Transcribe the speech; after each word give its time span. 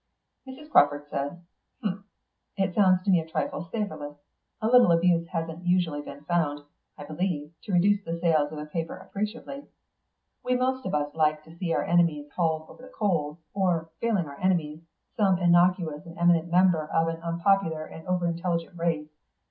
Mrs. 0.47 0.71
Crawford 0.71 1.05
said, 1.11 1.43
"Humph. 1.83 2.03
It 2.57 2.73
sounds 2.73 3.03
to 3.03 3.11
me 3.11 3.19
a 3.19 3.27
trifle 3.29 3.69
savourless. 3.71 4.17
A 4.59 4.65
little 4.65 4.91
abuse 4.91 5.27
hasn't 5.27 5.63
usually 5.63 6.01
been 6.01 6.23
found, 6.23 6.63
I 6.97 7.03
believe, 7.03 7.51
to 7.61 7.71
reduce 7.73 8.03
the 8.03 8.19
sales 8.19 8.51
of 8.51 8.57
a 8.57 8.65
paper 8.65 8.95
appreciably. 8.95 9.65
We 10.43 10.55
most 10.55 10.87
of 10.87 10.95
us 10.95 11.13
like 11.13 11.43
to 11.43 11.55
see 11.55 11.71
our 11.75 11.83
enemies 11.85 12.31
hauled 12.35 12.67
over 12.67 12.81
the 12.81 12.89
coals; 12.89 13.37
or, 13.53 13.91
failing 13.99 14.25
our 14.25 14.39
enemies, 14.39 14.81
some 15.17 15.37
innocuous 15.37 16.03
and 16.07 16.17
eminent 16.17 16.49
member 16.49 16.87
of 16.87 17.07
an 17.07 17.21
unpopular 17.21 17.85
and 17.85 18.07
over 18.07 18.25
intelligent 18.25 18.79
race. 18.79 19.11